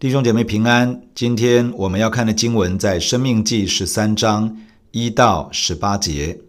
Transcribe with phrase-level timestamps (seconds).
[0.00, 4.56] 弟兄姐妹平安，今天我们要看的经文在《生命记》十三章
[4.92, 6.40] 一到十八节。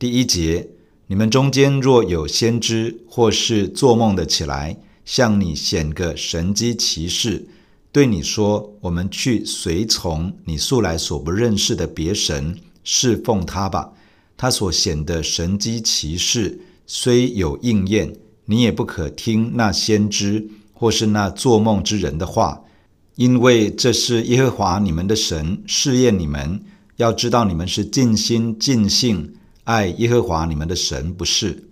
[0.00, 0.70] 第一节：
[1.06, 7.46] 你们中间若有先知或是做梦的起来，向你显个神迹奇事，
[7.92, 13.92] 对你说：“我们去随从你素来所不认识的别神，侍奉他吧。”
[14.36, 18.12] 他所显的神迹奇事虽有应验，
[18.46, 20.48] 你也不可听那先知。
[20.78, 22.62] 或是那做梦之人的话，
[23.14, 26.60] 因为这是耶和华你们的神试验你们，
[26.96, 31.70] 要知道你们是尽心尽性爱耶和华你们的神，不是？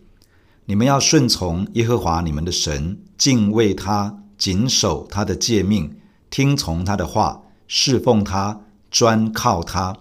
[0.64, 5.94] 你们要顺从耶和华你们的神，敬畏他，谨守他的诫命，
[6.30, 9.98] 听从他的话，侍奉他，专靠他。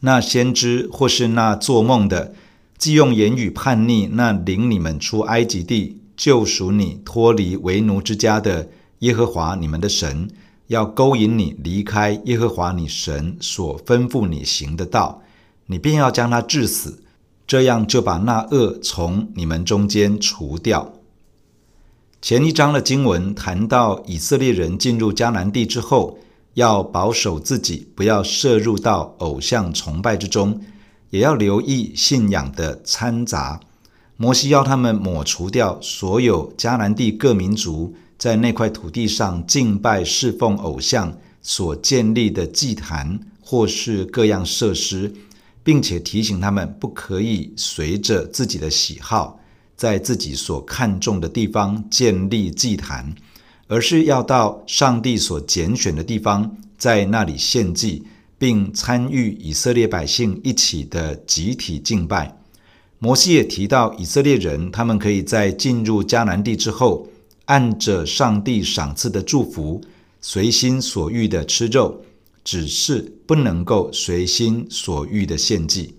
[0.00, 2.34] 那先知或是那做梦的，
[2.78, 8.68] 既用言语叛逆那领你们出埃及地，救赎你脱离为奴之家的
[9.00, 10.30] 耶和华你们的神，
[10.68, 15.20] 要勾引你离开耶和华你神所吩咐你行的道，
[15.66, 17.02] 你便要将他治死，
[17.44, 20.92] 这样就把那恶从你们中间除掉。
[22.20, 26.18] 前一章的经文谈到以色列人进入迦南地之后，
[26.54, 30.60] 要保守自己，不要涉入到偶像崇拜之中，
[31.10, 33.58] 也要留意信仰的掺杂。
[34.16, 45.12] 摩西要他们抹除掉所有迦南地各民族在那块土地上敬拜侍奉偶像所建立的祭坛或是各样设施，
[45.64, 49.40] 并且提醒他们不可以随着自己的喜好，
[49.76, 53.12] 在自己所看重的地方建立祭坛，
[53.66, 58.04] 而是要到上帝所拣选的地方，在那里献祭，
[58.38, 62.41] 并参与以色列百姓一起的集体敬拜。
[63.04, 67.08] 摩西也提到，以色列人他们可以在进入迦南地之后，
[67.46, 69.80] 按着上帝赏赐的祝福，
[70.20, 72.00] 随心所欲的吃肉，
[72.44, 75.96] 只是不能够随心所欲的献祭，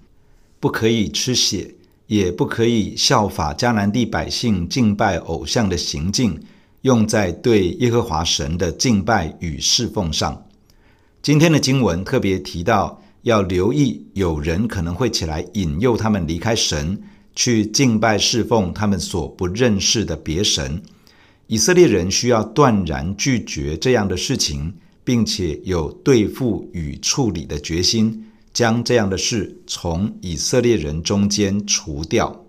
[0.62, 1.76] 不可以吃血，
[2.08, 6.40] 也不可以效法迦南地百姓敬拜偶像的行径，
[6.84, 10.46] 用在对耶和华神的敬拜与侍奉上。
[11.22, 13.03] 今天的经文特别提到。
[13.24, 17.02] 要留意，有人可能会起来引诱他们离开神，
[17.36, 20.82] 去敬拜侍奉他们所不认识的别神。
[21.48, 24.74] 以色列人需要断然拒绝这样的事情，
[25.04, 32.46] 并且有对付与处理的决心，将这样的事从以色列人中间除掉。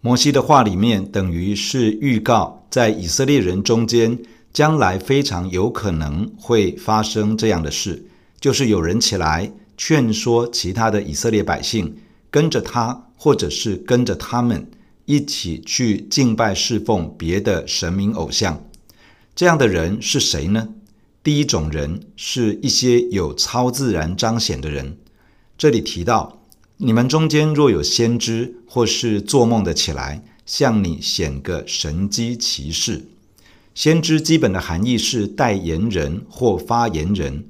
[0.00, 4.18] 摩西的话里面，等于是预告，在以色列人中间，
[4.52, 8.06] 将来非常有可能会发生这样的事。
[8.40, 11.96] 就是有人起来劝说其他的以色列百姓
[12.30, 14.70] 跟着他，或者是跟着他们
[15.06, 18.64] 一起去敬拜侍奉别的神明偶像。
[19.34, 20.68] 这样的人是谁呢？
[21.22, 24.96] 第一种人是一些有超自然彰显的人。
[25.56, 26.42] 这里提到，
[26.76, 33.04] 你们中间若有先知或是做梦的起来，向你显个神迹奇事。
[33.74, 37.44] 先知基本的含义是代言人或发言人。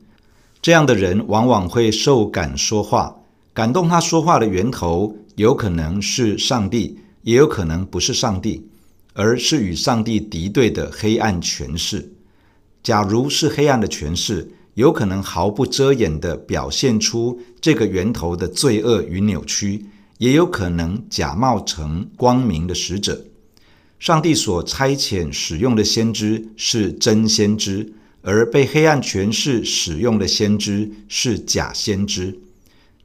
[0.61, 3.17] 这样的人往往会受感说话，
[3.55, 8.67] 感动他说话的源头有可能是上帝，也有可能不是上帝，
[9.15, 12.13] 而是与上帝敌对的黑暗权势。
[12.83, 19.87] 假如是黑暗的权势，有可能毫不遮掩地表现出这个源头的罪恶与扭曲，
[20.19, 23.25] 也有可能假冒成光明的使者。
[23.99, 27.93] 上帝所差遣使用的先知是真先知。
[28.31, 32.39] 而被黑暗权势使用的先知是假先知，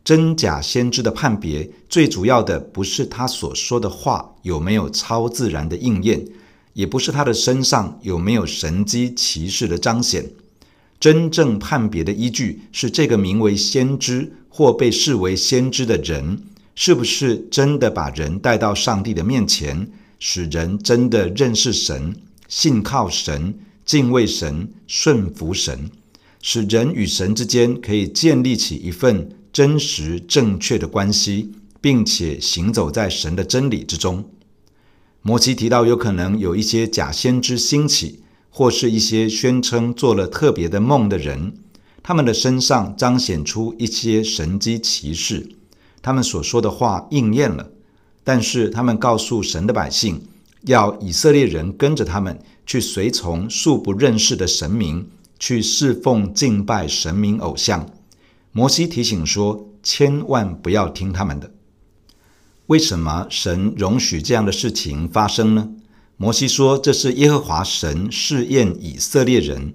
[0.03, 6.25] 真假先知的判别，最主要的不是他所说的话有没有超自然的应验，
[6.73, 10.29] 也不是他的身上有没有神迹奇事的彰显。
[10.99, 16.37] 真正判别的依据是这个名为先知或被视为先知的人，
[16.75, 19.89] 是不是真的把人带到上帝的面前，
[20.19, 22.13] 使人真的认识神、
[22.49, 23.57] 信靠神。
[23.85, 25.91] 敬畏神、顺服神，
[26.41, 31.51] 使人与神之间可以建立起一份真实正确的关系，
[31.81, 34.29] 并且行走在神的真理之中。
[35.21, 41.53] 摩西提到，有可能有一些假先知兴起，或是一些宣称做了特别的梦的人，
[42.01, 45.49] 他们的身上彰显出一些神迹奇事，
[46.01, 47.71] 他们所说的话应验了，
[48.23, 50.21] 但是他们告诉神的百姓，
[50.63, 52.39] 要以色列人跟着他们。
[52.65, 57.89] 去随从素不认识的神明，去侍奉敬拜神明偶像。
[58.51, 61.51] 摩西提醒说：千万不要听他们的。
[62.67, 65.69] 为什么神容许这样的事情发生呢？
[66.15, 69.73] 摩西说：这是耶和华神试验以色列人。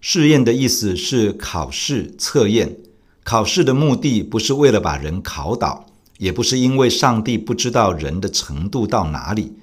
[0.00, 2.76] 试验的意思是考试、测验。
[3.22, 5.86] 考试的目的不是为了把人考倒，
[6.18, 9.54] 也不是因为上帝不知道人的程度到哪里。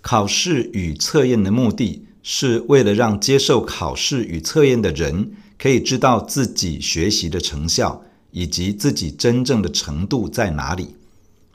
[0.00, 10.94] 考试与测验的目的是为了让接受考试与测验的人可以知道自己学习的成效，以及自己真正的程度在哪里。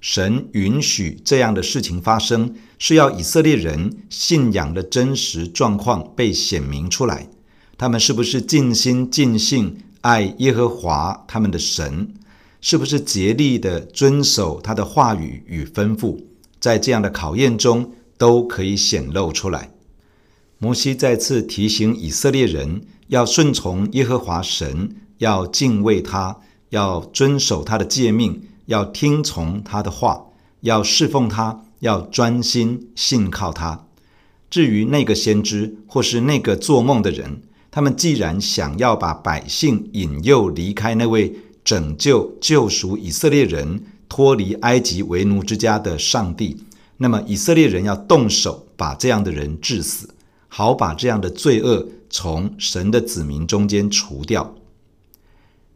[0.02, 7.30] 神允许这样的事情发生，是要以色列人信仰的真实状况被显明出来。
[7.78, 12.14] 他们是不是尽心尽性爱耶和华他们的神？
[12.60, 16.18] 是不是竭力地遵守他的话语与吩咐？
[16.60, 19.72] 在这样的考验中，都可以显露出来。
[20.58, 26.40] 摩西再次提醒以色列人要顺从耶和华神，要敬畏他，
[26.70, 30.28] 要遵守他的诫命，要听从他的话，
[30.62, 33.88] 要侍奉他，要专心信靠他。
[34.50, 46.64] 至于那个先知或是那个做梦的人，他们既然想要把百姓引诱离开那位拯救救赎以色列人脱离埃及为奴之家的上帝，
[47.04, 50.16] 那么以色列人要动手把这样的人治死，
[50.48, 54.56] 好把这样的罪恶从神的子民中间除掉。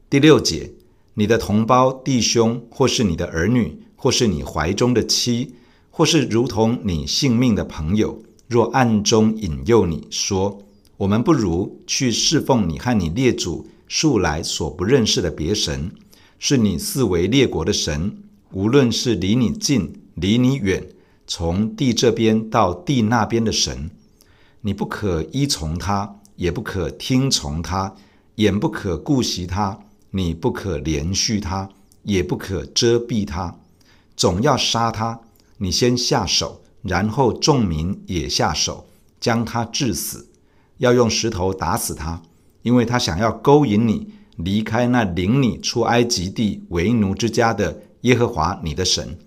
[0.09, 0.71] 第六节，
[1.15, 5.55] 你的同胞弟兄，或是你的儿女，或是你怀中的妻，
[5.91, 10.63] 或是如同你性命的朋友，若暗中引诱你说，
[10.95, 15.91] 我们不如去侍奉你和你列祖素来所不认识的别神，
[16.39, 18.17] 是你四围列国的神，
[18.53, 20.87] 无论是离你近离你远，
[21.27, 23.91] 从地这边到地那边的神，
[24.61, 27.93] 你不可依从他，也不可听从他，
[28.35, 29.77] 眼不可顾惜他，
[30.11, 31.69] 你不可怜恤他，
[32.03, 33.59] 也不可遮蔽他，
[34.15, 35.19] 总要杀他。
[35.57, 38.87] 你先下手，然后众民也下手，
[39.19, 40.29] 将他致死。
[40.77, 42.21] 要用石头打死他，
[42.61, 49.17] 因为他想要勾引你离开那领你出埃及地为奴之家的耶和华你的神。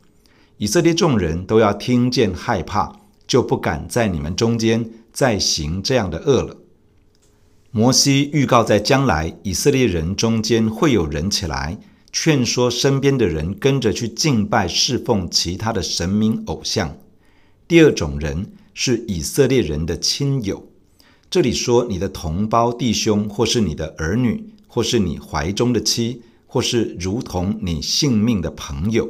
[0.61, 2.93] 以色列众人都要听见害怕，
[3.27, 6.55] 就不敢在你们中间再行这样的恶了。
[7.71, 11.79] 摩西预告在将来以色列人中间会有人起来
[12.13, 16.95] 劝说身边的人跟着去敬拜侍奉其他的神明偶像。
[17.67, 20.69] 第二种人是以色列人的亲友。
[21.31, 29.09] 这里说你的同胞弟兄，或是你的儿女，或是你怀中的妻，或是如同你性命的朋友。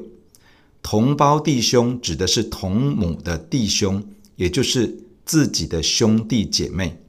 [0.82, 4.02] 同胞弟兄指的是同母的弟兄，
[4.36, 7.00] 也就是自己的兄弟姐妹。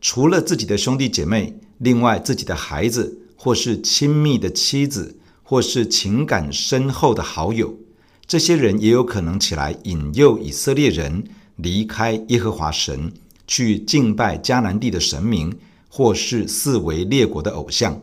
[0.00, 7.78] 除了自己的兄弟姐妹，另外自己的孩子，或是亲密的妻子，或是情感深厚的好友，
[8.26, 11.24] 这些人也有可能起来引诱以色列人
[11.56, 13.12] 离开耶和华神。
[13.46, 15.52] 去敬拜迦南地的神明，
[15.88, 18.00] 或是四围列国的偶像。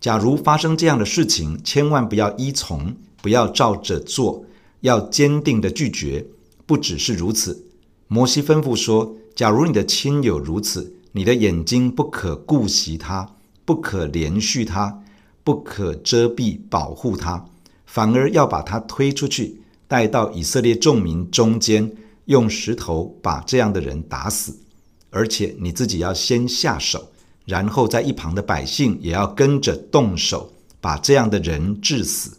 [0.00, 4.44] 假如发生这样的事情，千万不要依从，不要照着做，
[4.82, 6.26] 要坚定的拒绝。
[6.66, 7.64] 不只是如此，
[8.06, 15.02] 摩西吩咐说：假如你的亲友如此，你的眼睛不可顾惜他，不可怜恤他，
[15.42, 17.46] 不可遮蔽保护他，
[17.86, 21.90] 反而要把他推出去，带到以色列众民中间，
[22.26, 24.54] 用石头把这样的人打死。
[25.08, 27.08] 而且你自己要先下手，
[27.46, 30.52] 然后在一旁的百姓也要跟着动手，
[30.82, 32.36] 把这样的人治死。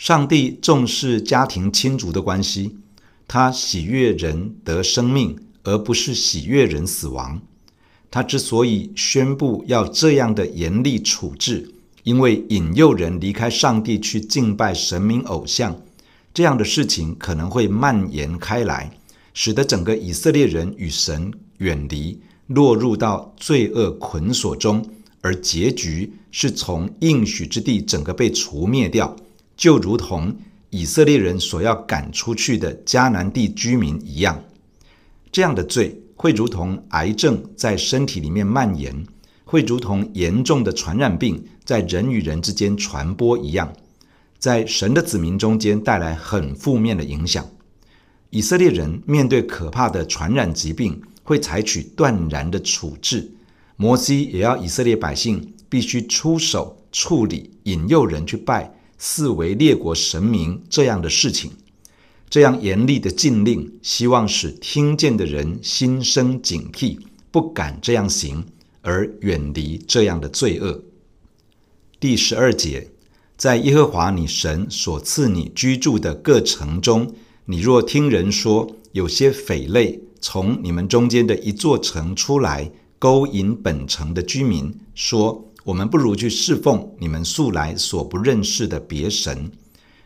[0.00, 2.74] 上帝重视家庭亲族的关系，
[3.28, 7.42] 他喜悦人得生命，而不是喜悦人死亡。
[8.10, 15.78] 他之所以宣布要这样的严厉处置，因为引诱人离开上帝去敬拜神明偶像，
[16.32, 18.98] 这样的事情可能会蔓延开来，
[19.34, 24.82] 使得整个以色列人与神远离，落入到罪恶捆锁中，
[25.20, 29.14] 而结局是从应许之地整个被除灭掉，
[29.60, 30.34] 就如同
[30.70, 34.42] 以色列人所要赶出去的迦南地居民一样。
[35.30, 39.06] 这样的罪会如同癌症在身体里面蔓延，
[39.44, 43.70] 会如同严重的传染病在人与人之间传播一样，
[44.38, 47.46] 在神的子民中间带来很负面的影响。
[48.30, 53.30] 以色列人面对可怕的传染疾病，会采取断然的处置，
[53.76, 61.52] 摩西也要以色列百姓必须出手处理引诱人去拜四为列国神明这样的事情。
[62.28, 66.98] 这样严厉的禁令，希望使听见的人心生警惕，
[67.30, 68.44] 不敢这样行，
[68.82, 70.84] 而远离这样的罪恶。
[71.98, 72.90] 第十二节，
[73.38, 77.14] 在耶和华你神所赐你居住的各城中，
[77.46, 80.02] 你若听人说有些匪类。
[80.22, 89.50] 从你们中间的一座城出来勾引本城的居民，说：“我们不如去侍奉你们素来所不认识的别神。”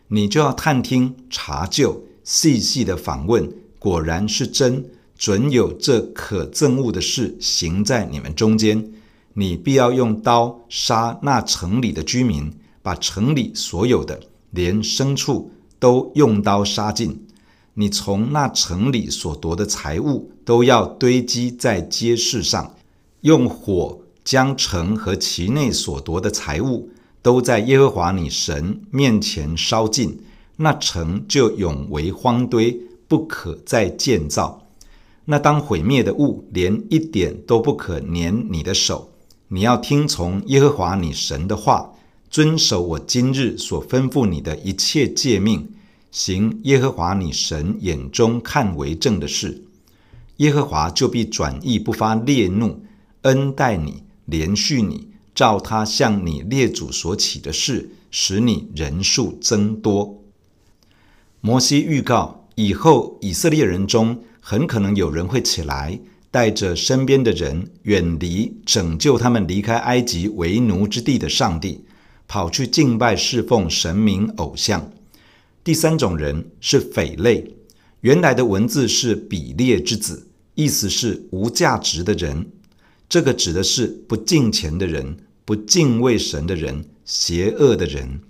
[0.09, 4.85] 你就要探听、查究、细细的访问，果然是真，
[5.17, 8.93] 准有这可憎恶的事行在你们中间。
[9.33, 14.21] 你必要用刀杀那城里的居民，把城里所有的，
[14.51, 17.27] 连牲畜都用刀杀尽。
[17.73, 22.77] 你从那城里所夺的财物，都要堆积在街市上，
[23.23, 26.89] 用火将城和其内所夺的财物，
[27.21, 30.19] 都在耶和华你神面前烧尽，
[30.57, 34.67] 那城就永为荒堆，不可再建造。
[35.27, 39.11] 那当毁灭的物，连一点都不可粘你的手。
[39.49, 41.93] 你要听从耶和华你神的话，
[42.31, 45.69] 遵守我今日所吩咐你的一切诫命，
[46.11, 49.65] 行耶和华你神眼中看为正的事。
[50.39, 52.83] 耶和华就必转意不发烈怒，
[53.23, 60.23] 恩待你，连续你，照他向你列祖所起的事，使你人数增多。
[61.41, 66.01] 摩西预告，以后以色列人中很可能有人会起来。
[66.31, 71.85] 带着身边的人远离拯救他们离开埃及为奴之地的上帝，
[72.27, 74.91] 跑去敬拜侍奉神明偶像。
[75.63, 77.55] 第三种人是匪类，
[78.01, 80.27] 原来的文字是比列之子，
[80.57, 82.51] 意思是无价值的人。
[83.15, 88.21] 这个指的是不敬虔的人、不敬畏神的人、邪恶的人。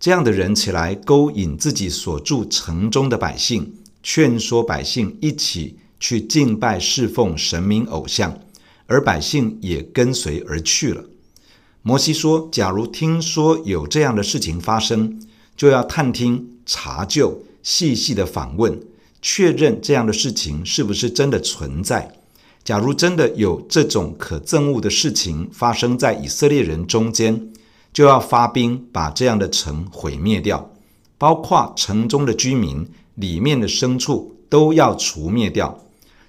[0.00, 5.76] 这样的人起来勾引自己所住城中的百姓，劝说百姓一起。
[6.00, 8.40] 去敬拜侍奉神明偶像，
[8.86, 11.04] 而百姓也跟随而去了。
[11.82, 15.20] 摩西说：“假如听说有这样的事情发生，
[15.54, 18.80] 就要探听、查究、细细的访问，
[19.20, 22.23] 确认这样的事情是不是真的存在。
[22.64, 27.52] 假如真的有这种可憎恶的事情发生在以色列人中间，
[27.92, 30.70] 就要发兵把这样的城毁灭掉，
[31.18, 35.78] 包括城中的居民、里面的牲畜都要除灭掉。”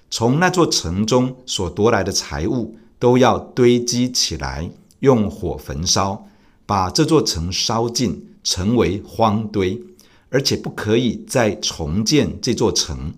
[0.08, 6.28] 从那座城中所夺来的财物都要堆积起来，用火焚烧，
[6.64, 9.82] 把这座城烧尽，成为荒堆，
[10.30, 13.14] 而且不可以再重建这座城。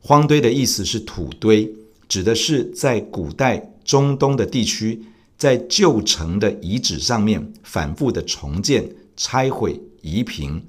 [0.00, 1.70] 荒堆的意思是土堆，
[2.08, 5.02] 指的是在古代中东的地区，
[5.36, 10.62] 在旧城的遗址上面反复的重建、拆毁、移平，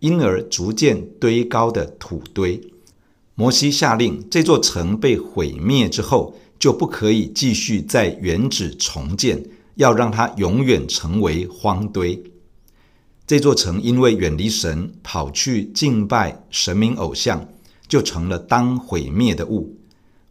[0.00, 2.60] 因而逐渐堆高的土堆。
[3.34, 9.42] 摩西下令，这座城被毁灭之后，就不可以继续在原址重建，
[9.76, 12.22] 要让它永远成为荒堆。
[13.26, 17.48] 这座城因为远离神，跑去敬拜神明偶像，
[17.88, 19.76] 就成了当毁灭的物。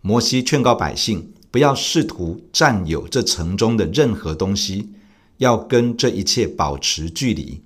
[0.10, 4.90] 摩西劝告百姓，不要试图占有这城中的任何东西，
[5.38, 7.62] 要跟这一切保持距离。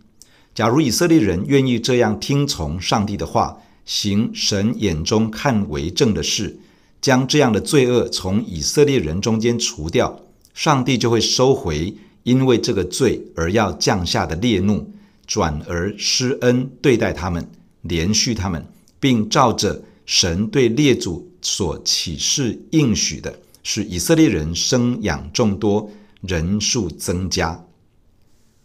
[0.54, 6.60] 假如以色列人愿意这样听从上帝的话，行神眼中看为正的事，
[7.00, 10.20] 将这样的罪恶从以色列人中间除掉，
[10.54, 14.92] 上帝就会收回因为这个罪而要降下的烈怒，
[15.26, 17.50] 转而施恩对待他们，
[17.88, 18.68] 怜恤他们，
[19.00, 25.90] 并照着神对列祖所启示应许的，使以色列人生养众多，
[26.22, 27.66] 人数增加。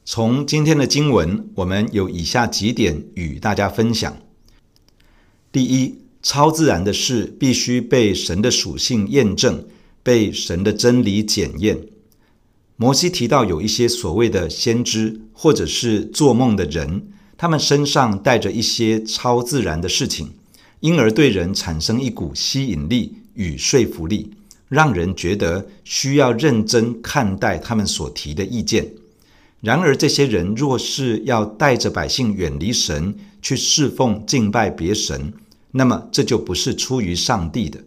[0.04, 4.16] 从今天的经文，我们有以下几点与大家分享。
[5.52, 9.66] 第一，超自然的事必须被神的属性验证，
[10.02, 11.86] 被神的真理检验。
[12.76, 20.32] 摩西提到有一些所谓的先知，或者是做梦的人，他们身上带着一些超自然的事情，
[20.80, 24.30] 因而对人产生一股吸引力与说服力，
[24.68, 28.88] 让人觉得需要认真看待他们所提的意见。
[29.60, 35.32] 然而，这些人若是要带着百姓远离神，去侍奉敬拜别神，
[35.72, 37.80] 那么这就不是出于上帝的。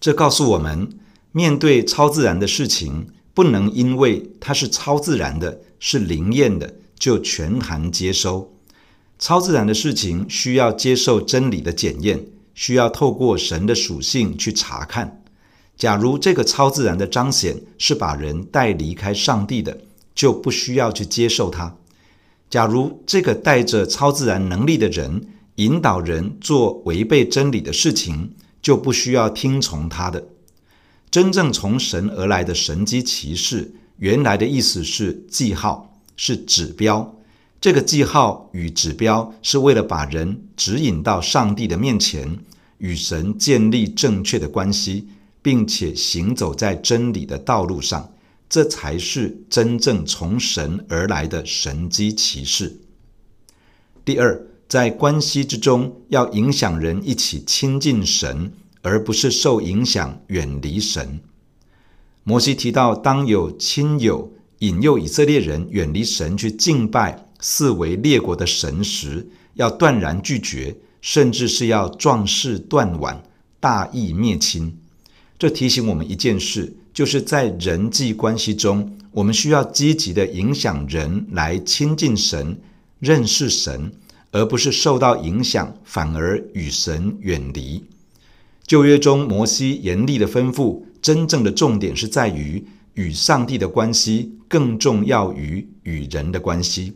[0.00, 0.88] 这告诉我们，
[1.32, 8.53] 面对超自然的事情，不能因为它是超自然的、是灵验的，就全盘接收。
[9.24, 15.22] 超自然的事情需要接受真理的检验，需要透过神的属性去查看。
[15.78, 19.78] 假如这个超自然的彰显是把人带离开上帝的，
[20.14, 21.74] 就不需要去接受它。
[22.50, 30.22] 假如这个带着超自然能力的人引导人做违背真理的事情，就不需要听从他的。
[31.10, 37.16] 真正从神而来的神迹奇事，原来的意思是记号，是指标。
[37.64, 42.38] 这个记号与指标是为了把人指引到上帝的面前，
[42.76, 45.08] 与神建立正确的关系，
[45.40, 48.12] 并且行走在真理的道路上，
[48.50, 52.80] 这才是真正从神而来的神迹奇事。
[54.04, 58.52] 第二，在关系之中，要影响人一起亲近神，
[58.82, 61.18] 而不是受影响远离神。
[62.24, 73.22] 摩西提到，当有亲友引诱以色列人远离神去敬拜四围列国的神时，要断然拒绝，甚至是要壮士断腕、
[73.60, 74.74] 大义灭亲。
[75.38, 82.58] 这提醒我们一件事，就是在人际关系中，我们需要积极的影响人来亲近神、
[82.98, 83.92] 认识神。
[84.36, 87.84] 而不是受到影响，反而与神远离。
[88.66, 96.94] 旧约中，摩西严厉的吩咐，真正的重点是在于与上帝的关系更重要于与人的关系。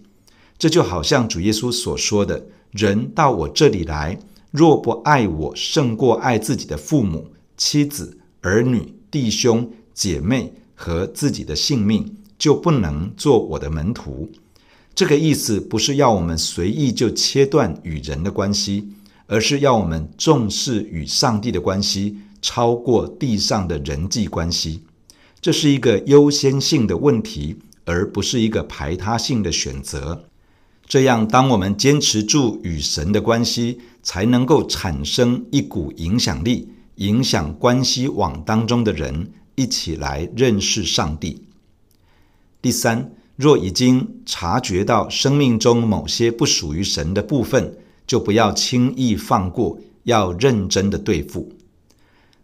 [0.58, 4.18] 这就好像主耶稣所说的：“人到我这里来，
[4.50, 14.28] 若不爱我胜过爱自己的父母、妻子、儿女、弟兄、姐妹和自己的性命，就不能做我的门徒。”
[14.96, 18.88] 这个意思不是要我们随意就切断与人的关系，
[19.28, 24.82] 而是要我们重视与上帝的关系，超过地上的人际关系。
[25.40, 30.24] 这是一个优先性的问题，而不是一个排他性的选择。
[30.88, 41.42] 这样，当我们坚持住与神的关系，才能够产生一股影响力，影响关系网当中的人一起来认识上帝。
[42.60, 43.12] 第三。
[43.36, 47.72] 若已经察觉到生命中某些不属于神的部分，
[48.04, 51.52] 就不要轻易放过，要认真的对付。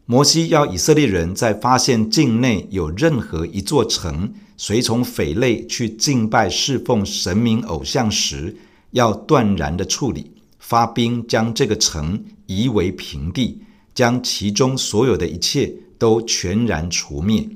[0.07, 8.55] 摩西要以色列人在发现境内有任何一座城随从匪类去敬拜侍奉神明偶像时，
[8.91, 13.63] 要断然的处理，发兵将这个城夷为平地，
[13.95, 17.49] 将其中所有的一切都全然除灭。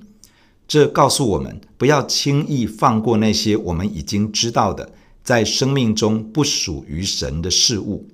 [0.67, 4.91] 这告诉我们，不要轻易放过那些我们已经知道的，
[5.23, 8.09] 在生命中不属于神的事物。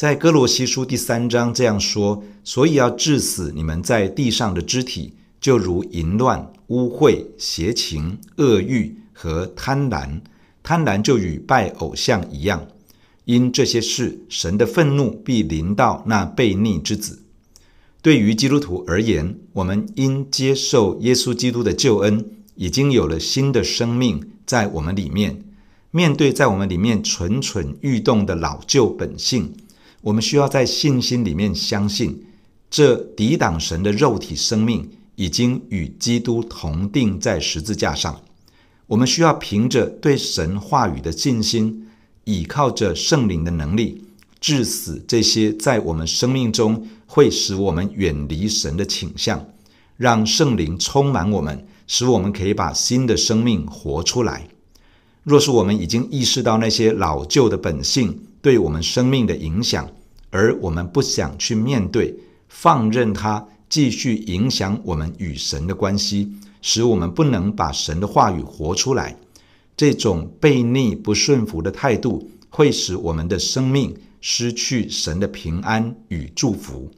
[0.00, 10.22] 在哥罗西书第三章这样说：“所以要治死你们在地上的肢体，就如淫乱、污秽、邪情、恶欲和贪婪。
[10.62, 12.66] 贪婪就与拜偶像一样。
[13.26, 17.22] 因这些事，神的愤怒必临到那悖逆之子。”
[18.00, 25.44] 对于基督徒而言，我们因接受耶稣基督的救恩，已经有了新的生命在我们里面。
[25.90, 29.52] 面对在我们里面蠢蠢欲动的老旧本性，
[30.02, 32.24] 我们需要在信心里面相信，
[32.70, 38.20] 这抵挡神的肉体生命已经与基督同钉在十字架上。
[38.86, 41.86] 我们需要凭着对神话语的信心，
[42.24, 44.04] 倚靠着圣灵的能力，
[44.40, 46.86] 致死这些在我们生命中。
[47.12, 49.44] 会使我们远离神的倾向，
[49.96, 54.46] 让圣灵充满我们，使我们可以把新的生命活出来。
[55.24, 59.88] 若是我们已经意识到那些老旧的本性对我们生命的影响，
[60.30, 62.14] 而我们不想去面对，
[62.48, 69.16] 放任它继续影响我们与神的关系，使我们不能把神的话语活出来，
[69.76, 76.90] 这种悖逆不顺服的态度，会使我们的生命失去神的平安与祝福。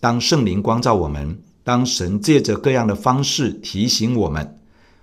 [0.00, 4.58] 当圣灵光照我们，当神借着各样的方式提醒我们，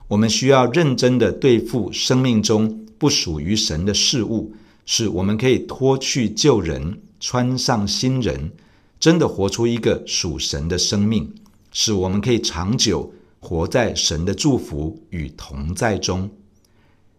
[0.10, 4.54] 我们需要认真的对付生命中不属于神的事物，
[4.92, 8.52] 使我们可以脱去旧人，穿上新人，
[9.00, 11.32] 真的活出一个属神的生命，
[11.72, 16.28] 使我们可以长久活在神的祝福与同在中。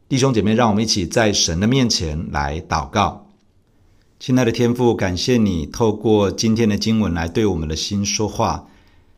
[0.09, 3.29] 弟兄姐妹，让我们一起在神的面前来祷告。
[4.19, 8.67] 亲爱的天父，感谢你透过今天的经文来对我们的心说话。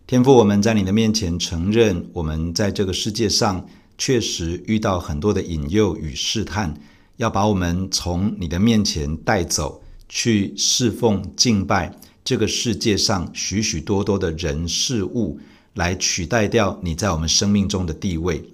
[0.06, 6.74] 天父，我们在你的面前承认，我们在这个世界上确实遇到很多的引诱与试探，
[7.16, 11.94] 要把我们从你的面前带走，去侍奉敬拜
[12.25, 15.38] 这个世界上许许多多的人事物，
[15.75, 18.44] 来取代掉你在我们生命中的地位。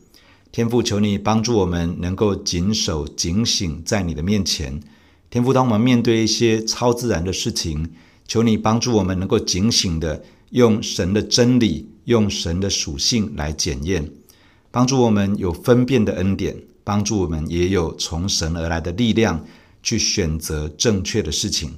[0.50, 4.80] 天父，求你帮助我们能够谨守警醒在你的面前。
[5.30, 7.90] 天父，当我们面对一些超自然的事情，
[8.26, 14.10] 求你帮助我们能够警醒地用神的真理、用神的属性来检验，
[14.70, 16.56] 帮助我们有分辨的恩典，
[16.88, 19.44] 帮助我们也有从神而来的力量
[19.82, 21.76] 去选择正确的事情。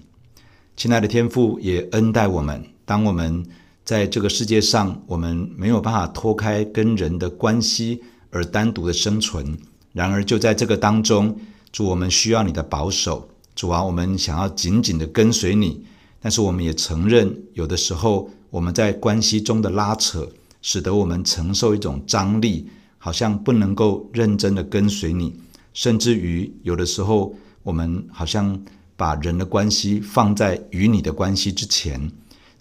[0.76, 3.44] 亲爱的天父，也恩待我们，当我们
[3.84, 9.58] 在这个世界上，我们没有办法脱开跟人的关系而单独的生存。
[9.92, 11.36] 然而，就在这个当中，
[11.72, 13.28] 主，我们需要你的保守。
[13.56, 15.84] 主啊，我们想要紧紧的跟随你，
[16.20, 20.28] 但是我们也承认，有的时候我们在关系中的拉扯，
[20.62, 22.68] 使得我们承受一种张力，
[23.02, 25.34] 好像不能够认真的跟随你，
[25.72, 28.60] 甚至于有的时候，我们好像
[28.94, 32.12] 把人的关系放在与你的关系之前。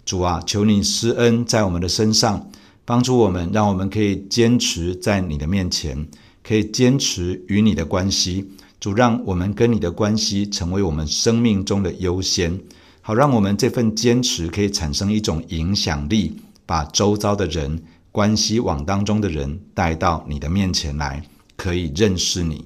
[0.06, 2.50] 主啊，求你施恩在我们的身上，
[2.86, 6.08] 帮助我们，让我们可以坚持在你的面前，
[6.42, 8.48] 可以坚持与你的关系。
[8.80, 12.58] 主，让我们跟你的关系成为我们生命中的优先，
[13.02, 16.32] 好让我们这份坚持可以产生一种影响力，
[16.64, 21.22] 把周遭的人、关系网当中的人带到你的面前来，
[21.56, 22.64] 可以认识你。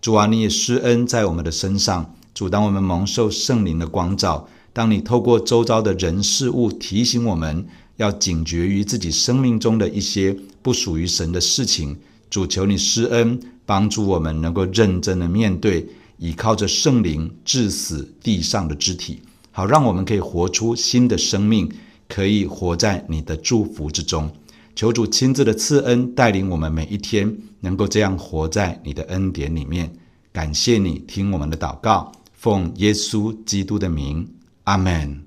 [0.00, 2.14] 主啊，你也施恩在我们的身上。
[2.32, 11.96] 主，当我们蒙受圣灵的光照，当你透过周遭的人事物提醒我们要警觉于自己生命中的一些不属于神的事情，
[12.30, 13.40] 主求你施恩。
[13.66, 19.20] 帮助我们能够认真的面对，倚靠着圣灵致死地上的肢体，
[19.52, 21.70] 好让我们可以活出新的生命，
[22.08, 24.30] 可以活在你的祝福之中。
[24.78, 29.92] 求主亲自的赐恩，带领我们每一天能够这样活在你的恩典里面。
[30.32, 35.24] 感谢你听我们的祷告，奉耶稣基督的名，阿门。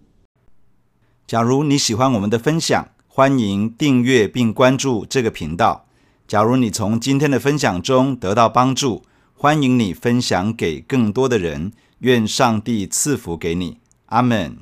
[1.28, 5.86] 假如你喜欢我们的分享，欢迎订阅并关注这个频道。
[6.26, 11.74] 假如你从今天的分享中得到帮助，欢迎你分享给更多的人。
[12.00, 14.60] 愿上帝赐福给你，阿门。